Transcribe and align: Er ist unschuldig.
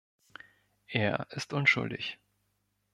Er 0.87 1.27
ist 1.29 1.53
unschuldig. 1.53 2.17